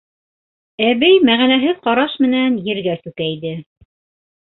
Әбей 0.85 1.19
мәғәнәһеҙ 1.29 1.85
ҡараш 1.85 2.17
менән 2.27 2.59
ергә 2.73 2.99
сүкәйҙе. 3.07 3.57